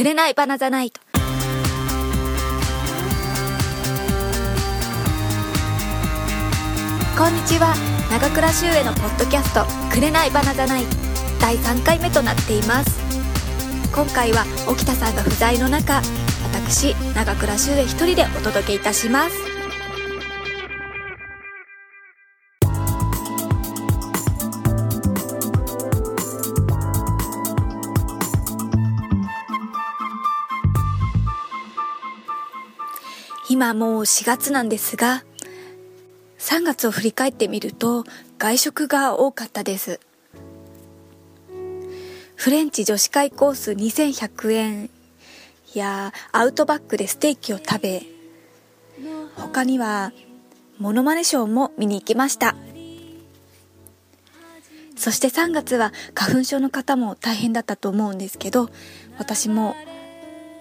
[0.00, 0.98] くれないバナザナイト
[7.18, 7.74] こんにちは。
[8.10, 10.96] 長倉修へのポッドキャスト「くれないバナザナイト」
[11.38, 12.98] 第3回目となっています。
[13.94, 16.00] 今回は沖田さんが不在の中
[16.44, 19.49] 私長倉修へ一人でお届けいたします。
[33.50, 35.24] 今もう4月なんですが
[36.38, 38.04] 3月を振り返ってみると
[38.38, 39.98] 外食が多かったです。
[42.36, 44.90] フレンチ女子会コース2100円
[45.74, 48.02] やアウトバックでステーキを食べ
[49.34, 50.12] 他には
[50.78, 52.54] モノマネショーも見に行きました。
[54.96, 58.70] そして3月は花粉症の方も大変だったと思うんですけど
[59.18, 59.74] 私も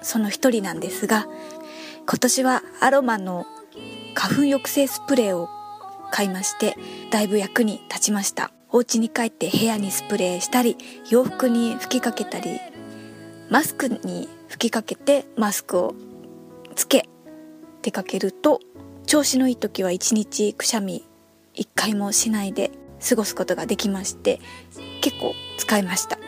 [0.00, 1.26] その一人なんですが
[2.10, 3.44] 今年はアロマの
[4.14, 5.50] 花粉抑制スプレーを
[6.10, 6.74] 買いまして
[7.10, 8.50] だいぶ役に立ちました。
[8.70, 10.78] お家に帰って部屋にスプレーしたり
[11.10, 12.60] 洋服に吹きかけたり
[13.50, 15.94] マスクに吹きかけてマスクを
[16.74, 17.10] つけ
[17.82, 18.60] 出かけると
[19.06, 21.04] 調子のいい時は一日くしゃみ
[21.52, 22.70] 一回もしないで
[23.06, 24.40] 過ごすことができまして
[25.02, 26.18] 結構使いました。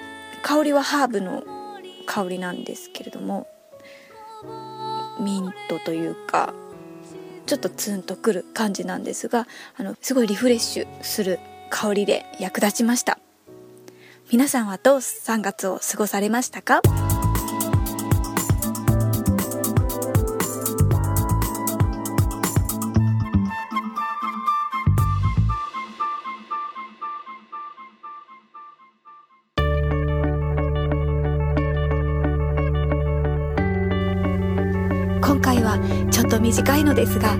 [0.42, 1.42] 香りはハーブの
[2.04, 3.46] 香りなんですけれども
[5.20, 6.54] ミントというか
[7.46, 9.46] ちょっとツンとくる感じなんですが
[9.76, 11.38] あのすごいリフレッシュする
[11.70, 13.18] 香りで役立ちました。
[14.32, 16.82] 皆さんはどう3月を過ごされましたか？
[35.22, 35.78] 今回は
[36.10, 37.36] ちょっと短いのですが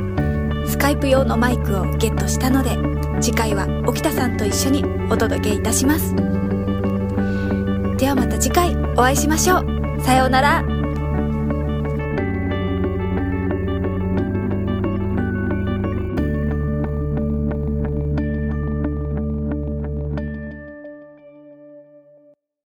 [0.67, 2.77] スカイプ用のマイクをゲットしたので
[3.21, 6.15] 次回は沖田さんと一緒にお届けいたします。
[8.01, 10.01] ではまた次回お会いしましょう。
[10.03, 10.70] さようなら。